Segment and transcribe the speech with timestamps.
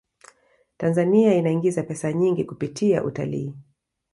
[0.77, 3.53] tanzania inaingiza pesa nyingi kupitia utalii